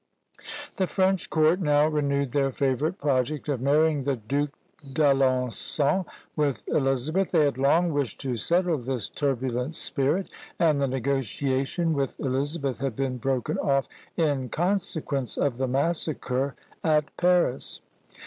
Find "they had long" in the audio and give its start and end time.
7.29-7.93